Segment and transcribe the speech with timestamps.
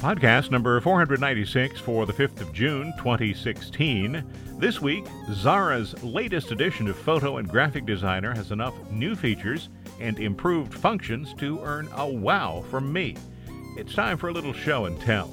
[0.00, 4.24] Podcast number 496 for the 5th of June 2016.
[4.58, 9.68] This week, Xara's latest edition of Photo and Graphic Designer has enough new features
[10.00, 13.14] and improved functions to earn a wow from me.
[13.76, 15.30] It's time for a little show and tell.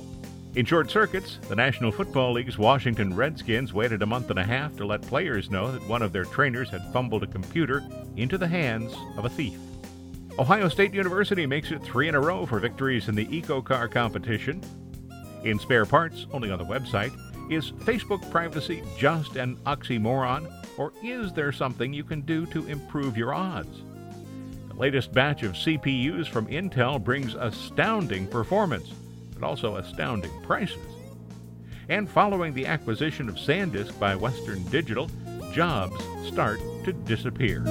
[0.56, 4.76] In short circuits, the National Football League's Washington Redskins waited a month and a half
[4.76, 7.86] to let players know that one of their trainers had fumbled a computer
[8.18, 9.58] into the hands of a thief.
[10.40, 14.62] Ohio State University makes it three in a row for victories in the EcoCar competition.
[15.44, 17.12] In spare parts, only on the website,
[17.52, 23.18] is Facebook privacy just an oxymoron, or is there something you can do to improve
[23.18, 23.82] your odds?
[24.68, 28.92] The latest batch of CPUs from Intel brings astounding performance,
[29.34, 30.78] but also astounding prices.
[31.90, 35.10] And following the acquisition of SanDisk by Western Digital,
[35.52, 37.64] jobs start to disappear.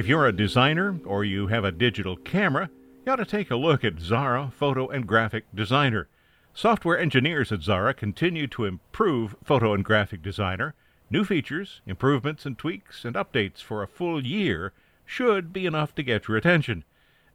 [0.00, 2.70] If you're a designer or you have a digital camera,
[3.04, 6.08] you ought to take a look at Xara Photo and Graphic Designer.
[6.54, 10.72] Software engineers at Xara continue to improve Photo and Graphic Designer.
[11.10, 14.72] New features, improvements, and tweaks and updates for a full year
[15.04, 16.82] should be enough to get your attention.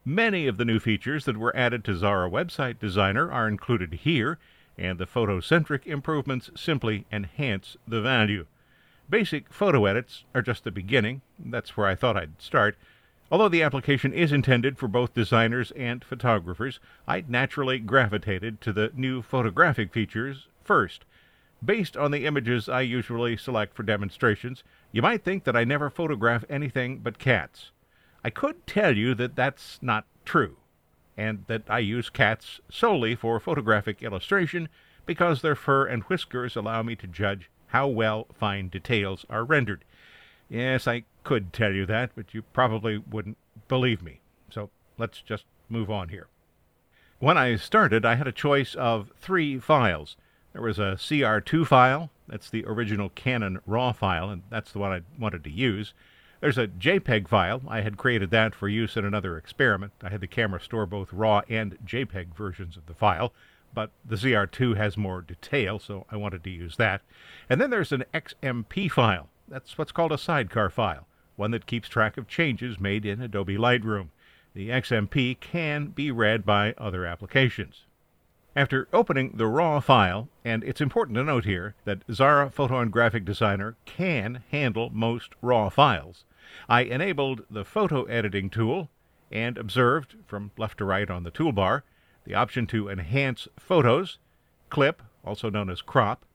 [0.03, 4.39] Many of the new features that were added to Xara Website Designer are included here,
[4.75, 8.47] and the photo-centric improvements simply enhance the value.
[9.07, 11.21] Basic photo edits are just the beginning.
[11.37, 12.75] That's where I thought I'd start.
[13.31, 18.91] Although the application is intended for both designers and photographers, I naturally gravitated to the
[18.95, 21.05] new photographic features first.
[21.63, 25.89] Based on the images I usually select for demonstrations, you might think that I never
[25.89, 27.71] photograph anything but cats.
[28.23, 30.57] I could tell you that that's not true,
[31.15, 34.67] and that I use cats solely for photographic illustration
[35.05, 39.83] because their fur and whiskers allow me to judge how well fine details are rendered.
[40.47, 43.37] Yes, I could tell you that, but you probably wouldn't
[43.67, 44.21] believe me.
[44.49, 46.27] So let's just move on here.
[47.19, 50.15] When I started, I had a choice of three files.
[50.53, 54.93] There was a CR2 file, that's the original Canon RAW file, and that's the one
[54.93, 55.93] I wanted to use.
[56.39, 57.61] There's a JPEG file.
[57.67, 59.91] I had created that for use in another experiment.
[60.01, 63.33] I had the camera store both RAW and JPEG versions of the file
[63.75, 67.01] but the CR2 has more detail, so I wanted to use that.
[67.49, 69.29] And then there's an XMP file.
[69.47, 73.57] That's what's called a sidecar file, one that keeps track of changes made in Adobe
[73.57, 74.07] Lightroom.
[74.53, 77.85] The XMP can be read by other applications.
[78.55, 82.89] After opening the RAW file, and it's important to note here that Xara Photo and
[82.89, 86.23] Graphic Designer can handle most RAW files,
[86.69, 88.89] I enabled the photo editing tool
[89.29, 91.81] and observed, from left to right on the toolbar,
[92.25, 94.17] the option to enhance photos,
[94.69, 96.25] clip, also known as crop,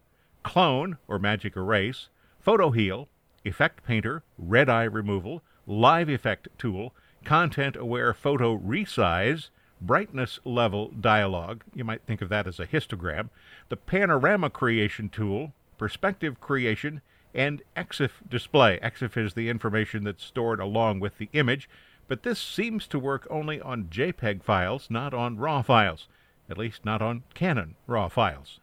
[0.42, 2.08] clone or magic erase,
[2.40, 3.08] photo heal,
[3.44, 9.50] effect painter, red eye removal, live effect tool, content aware photo resize,
[9.80, 13.30] brightness level dialog, you might think of that as a histogram,
[13.68, 17.00] the panorama creation tool, perspective creation,
[17.34, 18.78] and EXIF display.
[18.82, 21.68] EXIF is the information that's stored along with the image,
[22.10, 26.08] but this seems to work only on JPEG files, not on RAW files,
[26.50, 28.58] at least not on Canon RAW files.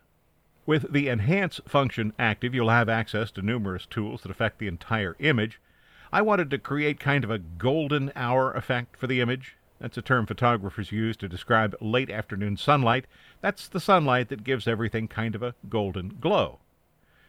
[0.66, 5.16] With the Enhance function active, you'll have access to numerous tools that affect the entire
[5.20, 5.62] image.
[6.12, 9.56] I wanted to create kind of a golden hour effect for the image.
[9.80, 13.06] That's a term photographers use to describe late afternoon sunlight.
[13.40, 16.60] That's the sunlight that gives everything kind of a golden glow.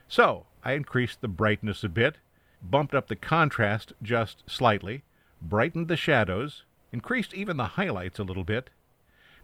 [0.09, 2.17] So, I increased the brightness a bit,
[2.61, 5.05] bumped up the contrast just slightly,
[5.41, 8.71] brightened the shadows, increased even the highlights a little bit.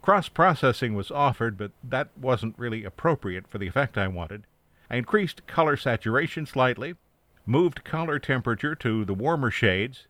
[0.02, 4.44] Cross processing was offered, but that wasn't really appropriate for the effect I wanted.
[4.90, 6.94] I increased color saturation slightly,
[7.46, 10.06] moved color temperature to the warmer shades,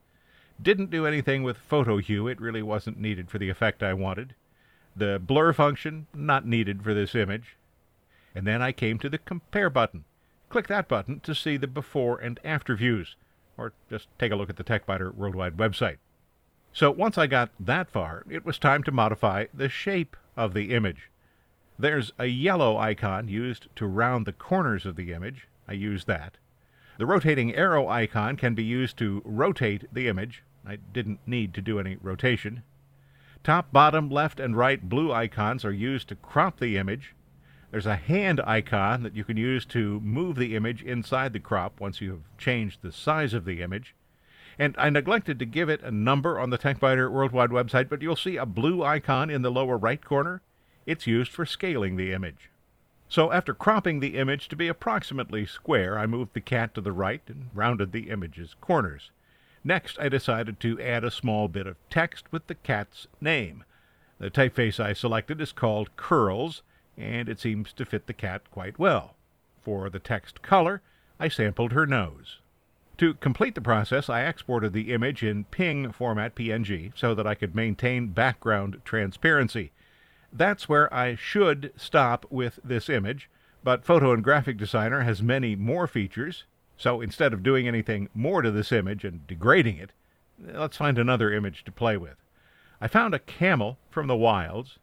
[0.61, 4.35] didn't do anything with photo hue, it really wasn't needed for the effect I wanted.
[4.97, 7.57] The blur function, not needed for this image.
[8.35, 10.05] And then I came to the compare button.
[10.49, 13.17] Click that button to see the before and after views
[13.57, 15.99] or just take a look at the TechByter Worldwide website.
[16.73, 20.75] So once I got that far, it was time to modify the shape of the
[20.75, 21.11] image.
[21.79, 25.49] There's a yellow icon used to round the corners of the image.
[25.69, 26.37] I use that.
[26.99, 30.43] The rotating arrow icon can be used to rotate the image.
[30.67, 32.63] I didn't need to do any rotation.
[33.45, 37.15] top, bottom, left, and right blue icons are used to crop the image.
[37.75, 41.81] There's a hand icon that you can use to move the image inside the crop
[41.81, 43.97] once you have changed the size of the image.
[44.61, 48.15] And I neglected to give it a number on the TechByter Worldwide website, but you'll
[48.15, 50.41] see a blue icon in the lower right corner.
[50.87, 52.49] It's used for scaling the image.
[53.09, 56.93] So after cropping the image to be approximately square, I moved the cat to the
[56.93, 59.11] right and rounded the image's corners.
[59.65, 63.65] Next, I decided to add a small bit of text with the cat's name.
[64.21, 66.63] The typeface I selected is called Curlz,
[66.97, 69.15] and it seems to fit the cat quite well.
[69.63, 70.83] For the text color,
[71.19, 72.39] I sampled her nose.
[72.99, 77.35] To complete the process, I exported the image in PNG format PNG so that I
[77.35, 79.73] could maintain background transparency.
[80.33, 83.29] That's where I should stop with this image,
[83.65, 86.45] but Photo and Graphic Designer has many more features,
[86.77, 89.91] so instead of doing anything more to this image and degrading it,
[90.39, 92.17] let's find another image to play with.
[92.81, 94.79] I found a camel from the wilds.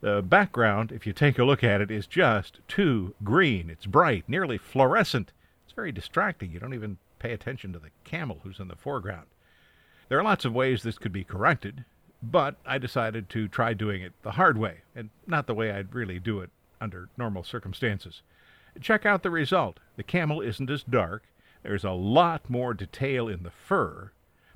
[0.00, 3.68] The background, if you take a look at it, is just too green.
[3.68, 5.32] It's bright, nearly fluorescent.
[5.64, 6.52] It's very distracting.
[6.52, 9.26] You don't even pay attention to the camel who's in the foreground.
[10.08, 11.84] There are lots of ways this could be corrected,
[12.22, 15.94] but I decided to try doing it the hard way, and not the way I'd
[15.94, 16.50] really do it
[16.80, 18.22] under normal circumstances.
[18.80, 19.80] Check out the result.
[19.96, 21.24] The camel isn't as dark.
[21.62, 24.12] There's a lot more detail in the fur.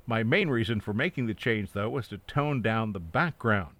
[0.07, 3.74] My main reason for making the change, though, was to tone down the background.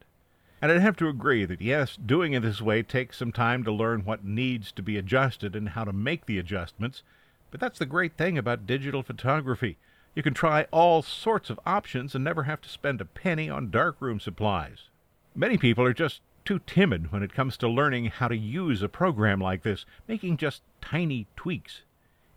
[0.62, 3.72] And I'd have to agree that, yes, doing it this way takes some time to
[3.72, 7.04] learn what needs to be adjusted and how to make the adjustments.
[7.52, 9.78] But that's the great thing about digital photography.
[10.16, 13.70] You can try all sorts of options and never have to spend a penny on
[13.70, 14.90] darkroom supplies.
[15.36, 18.88] Many people are just too timid when it comes to learning how to use a
[18.88, 21.82] program like this, making just tiny tweaks.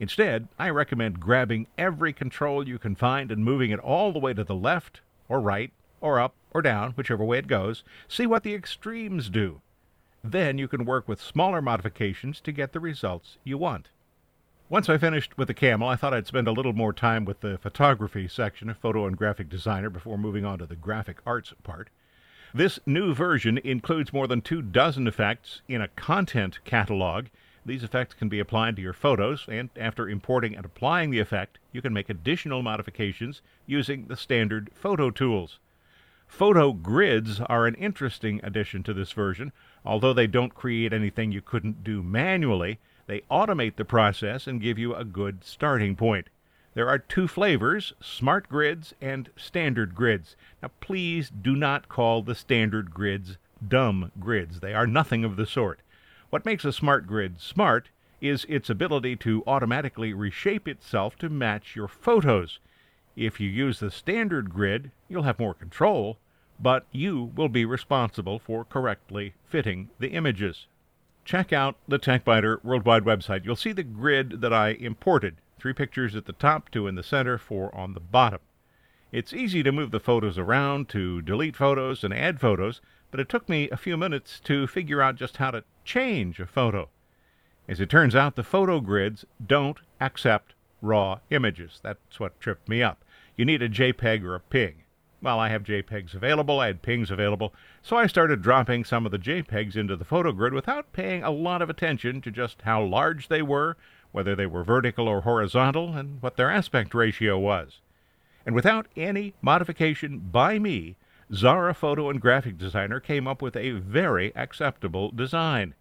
[0.00, 4.34] Instead, I recommend grabbing every control you can find and moving it all the way
[4.34, 7.84] to the left, or right, or up, or down, whichever way it goes.
[8.08, 9.60] See what the extremes do.
[10.24, 13.88] Then you can work with smaller modifications to get the results you want.
[14.70, 17.40] Once I finished with the camel, I thought I'd spend a little more time with
[17.40, 21.54] the photography section of Photo and Graphic Designer before moving on to the graphic arts
[21.62, 21.88] part.
[22.52, 27.26] This new version includes more than two dozen effects in a content catalog.
[27.64, 31.58] These effects can be applied to your photos, and after importing and applying the effect,
[31.72, 35.58] you can make additional modifications using the standard photo tools.
[36.28, 39.50] Photo grids are an interesting addition to this version.
[39.84, 44.78] Although they don't create anything you couldn't do manually, they automate the process and give
[44.78, 46.28] you a good starting point.
[46.74, 50.36] There are two flavors, smart grids and standard grids.
[50.62, 54.60] Now please do not call the standard grids dumb grids.
[54.60, 55.80] They are nothing of the sort.
[56.30, 57.88] What makes a smart grid smart
[58.20, 62.58] is its ability to automatically reshape itself to match your photos.
[63.20, 66.18] If you use the standard grid, you'll have more control,
[66.60, 70.66] but you will be responsible for correctly fitting the images.
[71.24, 73.44] Check out the TechByter Worldwide website.
[73.44, 77.02] You'll see the grid that I imported Three pictures at the top, two in the
[77.02, 78.38] center, four on the bottom.
[79.10, 82.80] It's easy to move the photos around, to delete photos and add photos,
[83.10, 86.46] but it took me a few minutes to figure out just how to change a
[86.46, 86.90] photo.
[87.66, 91.80] As it turns out, the photo grids don't accept raw images.
[91.82, 93.02] That's what tripped me up.
[93.38, 94.74] You need a JPEG or a PNG.
[95.22, 99.10] Well, I have JPEGs available, I had PNGs available, so I started dropping some of
[99.10, 102.84] the JPEGs into the photo grid without paying a lot of attention to just how
[102.84, 103.78] large they were
[104.10, 107.80] whether they were vertical or horizontal, and what their aspect ratio was.
[108.46, 110.96] And without any modification by me,
[111.30, 115.74] Xara Photo and Graphic Designer came up with a very acceptable design.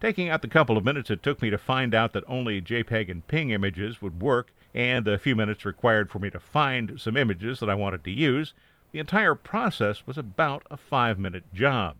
[0.00, 3.10] Taking out the couple of minutes it took me to find out that only JPEG
[3.10, 7.16] and PNG images would work, and the few minutes required for me to find some
[7.16, 8.54] images that I wanted to use,
[8.92, 11.96] the entire process was about a five minute job.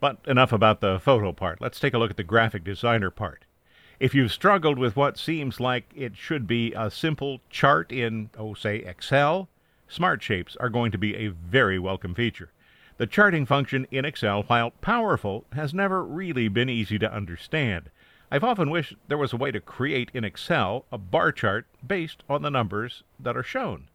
[0.00, 1.60] But enough about the photo part.
[1.60, 3.44] Let's take a look at the graphic designer part.
[3.98, 8.54] If you've struggled with what seems like it should be a simple chart in, oh,
[8.54, 9.48] say, Excel,
[9.88, 12.52] Smart Shapes are going to be a very welcome feature.
[12.98, 17.90] The charting function in Excel, while powerful, has never really been easy to understand.
[18.30, 22.22] I've often wished there was a way to create in Excel a bar chart based
[22.28, 23.88] on the numbers that are shown.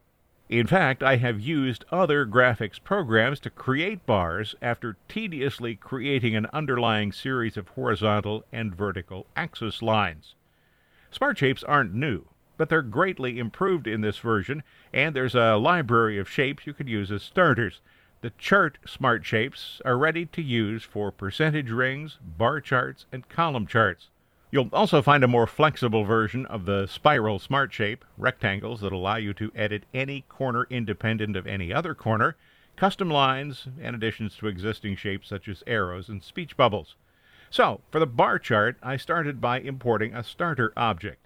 [0.49, 6.47] In fact, I have used other graphics programs to create bars after tediously creating an
[6.51, 10.33] underlying series of horizontal and vertical axis lines.
[11.11, 12.25] Smart shapes aren't new,
[12.57, 16.89] but they're greatly improved in this version, and there's a library of shapes you could
[16.89, 17.81] use as starters.
[18.21, 23.67] The chart smart shapes are ready to use for percentage rings, bar charts, and column
[23.67, 24.09] charts.
[24.53, 29.15] You'll also find a more flexible version of the spiral smart shape, rectangles that allow
[29.15, 32.35] you to edit any corner independent of any other corner.
[32.75, 36.95] custom lines, and additions to existing shapes such as arrows and speech bubbles.
[37.49, 41.25] So, for the bar chart, I started by importing a starter object.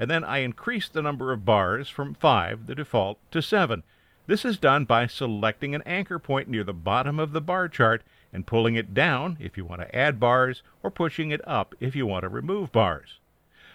[0.00, 3.84] And then I increased the number of bars from 5, the default, to 7.
[4.26, 8.02] This is done by selecting an anchor point near the bottom of the bar chart
[8.36, 11.96] and pulling it down if you want to add bars or pushing it up if
[11.96, 13.18] you want to remove bars.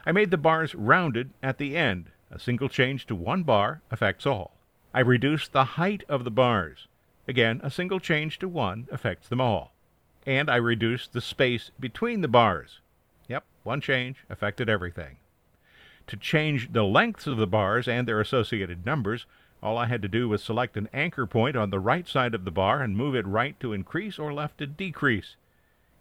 [0.06, 2.12] I made the bars rounded at the end.
[2.30, 4.56] A single change to one bar affects all.
[4.94, 6.88] I reduced the height of the bars.
[7.28, 9.74] Again, a single change to one affects them all.
[10.28, 12.82] And I reduced the space between the bars.
[13.30, 15.18] Yep, one change affected everything.
[16.06, 19.26] To change the lengths of the bars and their associated numbers,
[19.64, 22.46] all I had to do was select an anchor point on the right side of
[22.46, 25.36] the bar and move it right to increase or left to decrease.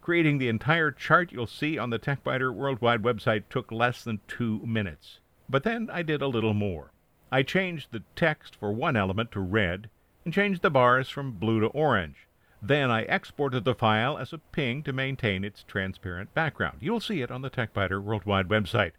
[0.01, 4.59] Creating the entire chart you'll see on the TechByter Worldwide website took less than two
[4.65, 5.19] minutes.
[5.47, 6.91] But then I did a little more.
[7.31, 9.89] I changed the text for one element to red
[10.25, 12.27] and changed the bars from blue to orange.
[12.63, 16.77] Then I exported the file as a PNG to maintain its transparent background.
[16.81, 18.91] You'll see it on the TechByter Worldwide website.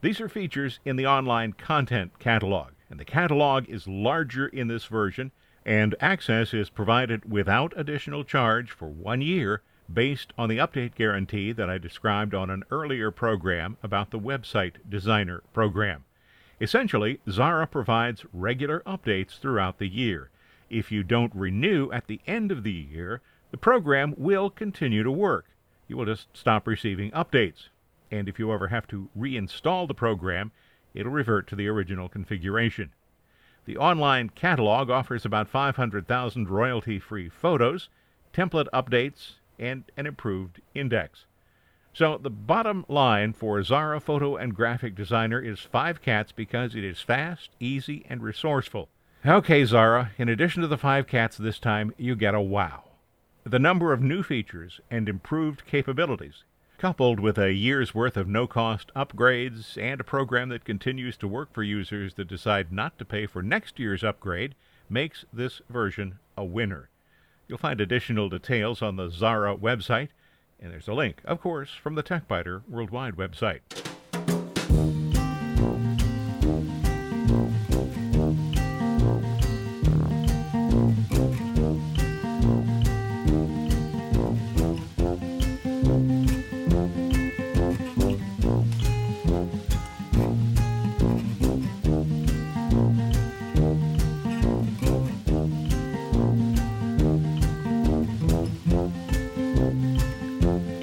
[0.00, 4.86] These are features in the online content catalog, and the catalog is larger in this
[4.86, 5.30] version,
[5.64, 11.52] and access is provided without additional charge for one year based on the update guarantee
[11.52, 16.04] that I described on an earlier program about the Website Designer program.
[16.60, 20.30] Essentially, Xara provides regular updates throughout the year.
[20.68, 25.10] If you don't renew at the end of the year, the program will continue to
[25.10, 25.46] work.
[25.86, 27.68] You will just stop receiving updates.
[28.10, 30.52] And if you ever have to reinstall the program,
[30.94, 32.92] it'll revert to the original configuration.
[33.64, 37.88] The online catalog offers about 500,000 royalty free photos,
[38.32, 41.26] template updates, and an improved index.
[41.92, 46.84] So the bottom line for Xara Photo and Graphic Designer is five cats because it
[46.84, 48.88] is fast, easy, and resourceful.
[49.26, 52.84] Okay, Xara, in addition to the five cats this time, you get a wow.
[53.44, 56.44] The number of new features and improved capabilities,
[56.78, 61.28] coupled with a year's worth of no cost upgrades and a program that continues to
[61.28, 64.54] work for users that decide not to pay for next year's upgrade,
[64.88, 66.88] makes this version a winner.
[67.46, 70.08] You'll find additional details on the Xara website
[70.60, 73.60] and there's a link, of course, from the TechByter Worldwide website.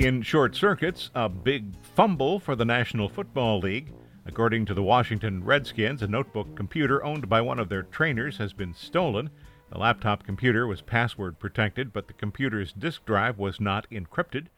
[0.06, 3.92] In short circuits, a big fumble for the National Football League.
[4.28, 8.54] According to the Washington Redskins, a notebook computer owned by one of their trainers has
[8.54, 9.32] been stolen.
[9.72, 14.50] The laptop computer was password protected, but the computer's disk drive was not encrypted.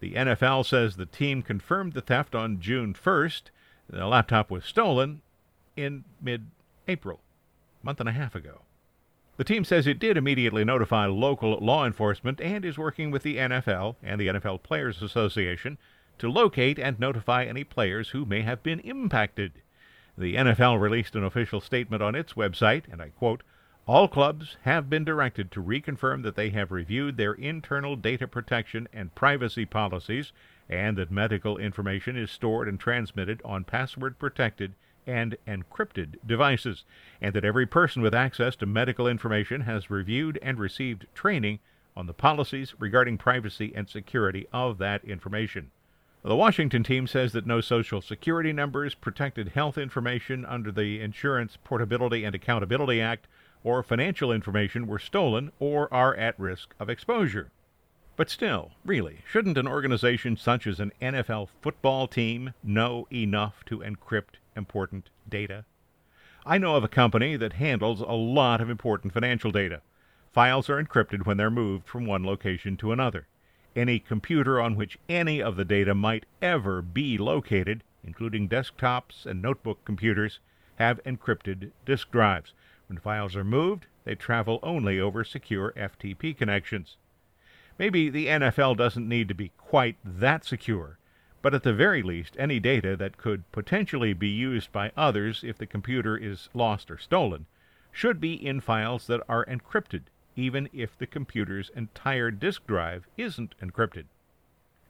[0.00, 3.42] The NFL says the team confirmed the theft on June 1st.
[3.88, 5.22] The laptop was stolen
[5.76, 6.48] in mid
[6.88, 7.20] April,
[7.80, 8.62] a month and a half ago.
[9.36, 13.36] The team says it did immediately notify local law enforcement and is working with the
[13.36, 15.76] NFL and the NFL Players Association
[16.18, 19.60] to locate and notify any players who may have been impacted.
[20.16, 23.42] The NFL released an official statement on its website, and I quote,
[23.86, 28.88] all clubs have been directed to reconfirm that they have reviewed their internal data protection
[28.92, 30.32] and privacy policies
[30.68, 34.74] and that medical information is stored and transmitted on password protected
[35.06, 36.84] and encrypted devices,
[37.20, 41.58] and that every person with access to medical information has reviewed and received training
[41.96, 45.70] on the policies regarding privacy and security of that information.
[46.22, 51.56] The Washington team says that no social security numbers, protected health information under the Insurance
[51.62, 53.28] Portability and Accountability Act,
[53.62, 57.50] or financial information were stolen or are at risk of exposure.
[58.16, 63.78] But still, really, shouldn't an organization such as an NFL football team know enough to
[63.78, 65.64] encrypt important data?
[66.44, 69.82] I know of a company that handles a lot of important financial data.
[70.32, 73.26] Files are encrypted when they're moved from one location to another.
[73.74, 79.42] Any computer on which any of the data might ever be located, including desktops and
[79.42, 80.40] notebook computers,
[80.76, 82.52] have encrypted disk drives.
[82.86, 86.96] When files are moved, they travel only over secure FTP connections.
[87.78, 90.98] Maybe the NFL doesn't need to be quite that secure,
[91.46, 95.56] but at the very least, any data that could potentially be used by others if
[95.56, 97.46] the computer is lost or stolen
[97.92, 100.02] should be in files that are encrypted,
[100.34, 104.06] even if the computer's entire disk drive isn't encrypted.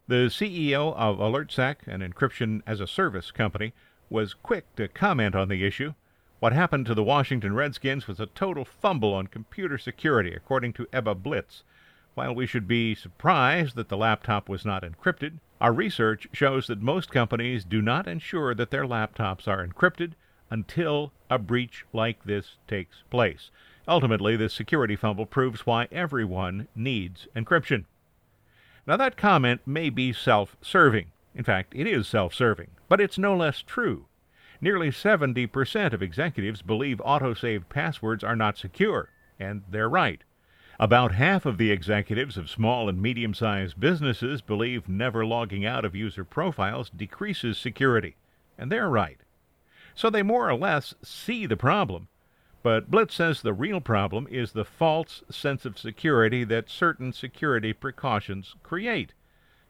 [0.07, 3.73] The CEO of AlertSec, an encryption as a service company,
[4.09, 5.93] was quick to comment on the issue.
[6.39, 10.87] What happened to the Washington Redskins was a total fumble on computer security, according to
[10.91, 11.61] Ebba Blitz.
[12.15, 16.81] While we should be surprised that the laptop was not encrypted, our research shows that
[16.81, 20.13] most companies do not ensure that their laptops are encrypted
[20.49, 23.49] until a breach like this takes place.
[23.87, 27.85] Ultimately, this security fumble proves why everyone needs encryption.
[28.85, 31.07] Now, that comment may be self serving.
[31.35, 34.05] In fact, it is self serving, but it's no less true.
[34.59, 39.09] Nearly 70% of executives believe autosaved passwords are not secure,
[39.39, 40.23] and they're right.
[40.79, 45.83] About half of the executives of small and medium sized businesses believe never logging out
[45.83, 48.15] of user profiles decreases security,
[48.59, 49.17] and they're right.
[49.95, 52.09] So they more or less see the problem.
[52.61, 57.73] But Blitz says the real problem is the false sense of security that certain security
[57.73, 59.13] precautions create.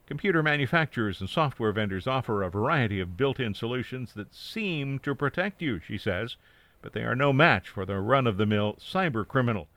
[0.06, 5.14] Computer manufacturers and software vendors offer a variety of built in solutions that seem to
[5.14, 6.36] protect you, she says,
[6.82, 9.68] but they are no match for the run of the mill cyber criminal.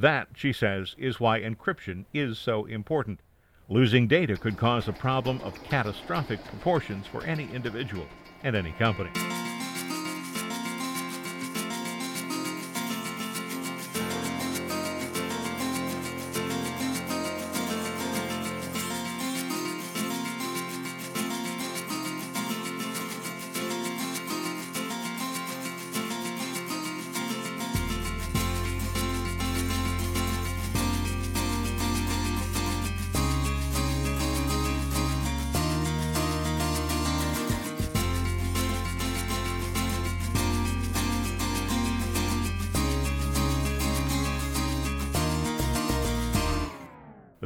[0.00, 3.20] That, she says, is why encryption is so important.
[3.68, 8.06] Losing data could cause a problem of catastrophic proportions for any individual
[8.42, 9.10] and any company.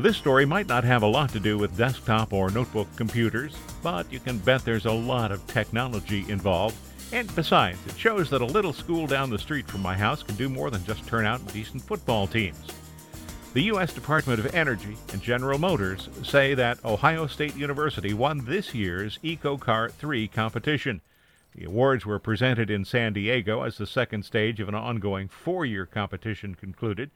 [0.04, 4.12] This story might not have a lot to do with desktop or notebook computers, but
[4.12, 6.76] you can bet there's a lot of technology involved.
[7.10, 10.34] And besides, it shows that a little school down the street from my house can
[10.34, 12.66] do more than just turn out decent football teams.
[13.54, 13.94] The U.S.
[13.94, 19.90] Department of Energy and General Motors say that Ohio State University won this year's EcoCar
[19.90, 21.00] 3 competition.
[21.54, 25.64] The awards were presented in San Diego as the second stage of an ongoing four
[25.64, 27.10] year competition concluded.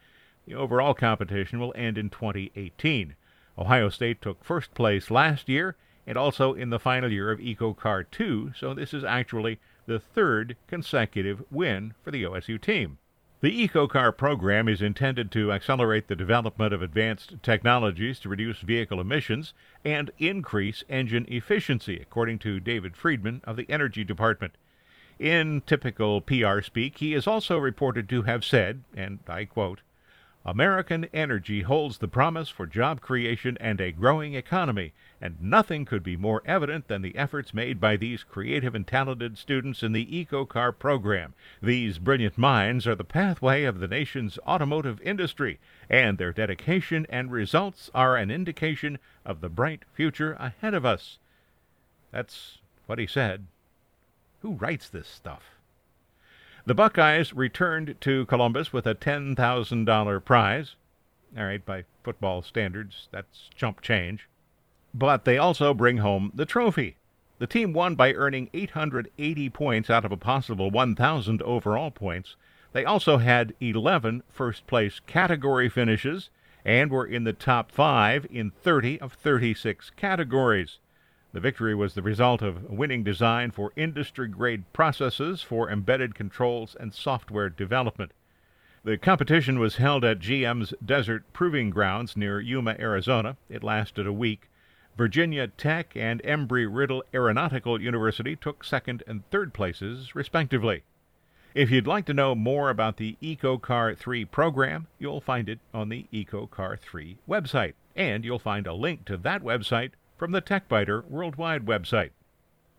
[0.49, 3.17] The overall competition will end in 2018.
[3.59, 8.07] Ohio State took first place last year and also in the final year of EcoCar
[8.11, 12.97] 2, so this is actually the third consecutive win for the OSU team.
[13.43, 19.03] The EcoCar program is intended to accelerate the development of advanced technologies to reduce vehicle
[19.03, 19.53] emissions
[19.85, 24.55] and increase engine efficiency, according to David Friedman of the Energy Department.
[25.19, 29.83] In typical PR speak, he is also reported to have said, and I quote,
[30.51, 36.03] American energy holds the promise for job creation and a growing economy, and nothing could
[36.03, 40.07] be more evident than the efforts made by these creative and talented students in the
[40.07, 41.35] EcoCar program.
[41.61, 45.59] These brilliant minds are the pathway of the nation's automotive industry,
[45.91, 51.19] and their dedication and results are an indication of the bright future ahead of us.
[52.11, 52.57] That's
[52.87, 53.45] what he said.
[54.41, 55.58] Who writes this stuff?
[56.69, 60.77] The Buckeyes returned to Columbus with a $10,000 prize.
[61.35, 64.29] All right, by football standards, that's chump change.
[64.93, 66.99] But they also bring home the trophy.
[67.39, 72.37] The team won by earning 880 points out of a possible 1,000 overall points.
[72.75, 76.29] They also had 11 first place category finishes
[76.67, 80.81] and were in the top five in 30 of 36 categories.
[81.31, 86.75] The victory was the result of winning design for industry grade processes for embedded controls
[86.81, 88.13] and software development.
[88.83, 93.37] The competition was held at GM's Desert Proving Grounds near Yuma, Arizona.
[93.51, 94.49] It lasted a week.
[94.97, 100.83] Virginia Tech and Embry Riddle Aeronautical University took second and third places, respectively.
[101.55, 105.91] If you'd like to know more about the EcoCar 3 program, you'll find it on
[105.91, 107.75] the EcoCar 3 website.
[107.95, 112.11] And you'll find a link to that website from the TechByter Worldwide website.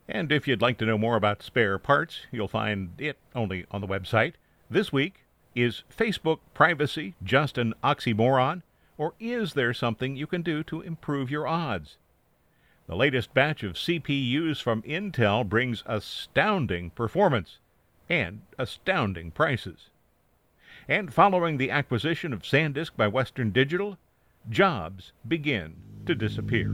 [0.07, 3.81] And if you'd like to know more about spare parts, you'll find it only on
[3.81, 4.33] the website.
[4.69, 5.23] This week,
[5.55, 8.61] is Facebook privacy just an oxymoron,
[8.97, 11.97] or is there something you can do to improve your odds?
[12.87, 17.59] The latest batch of CPUs from Intel brings astounding performance
[18.09, 19.89] and astounding prices.
[20.87, 23.97] And following the acquisition of SanDisk by Western Digital,
[24.49, 25.75] jobs begin
[26.07, 26.73] to disappear.